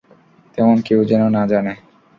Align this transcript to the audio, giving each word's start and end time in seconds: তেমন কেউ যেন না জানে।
তেমন 0.55 0.77
কেউ 0.81 0.99
যেন 1.03 1.21
না 1.29 1.43
জানে। 1.47 1.73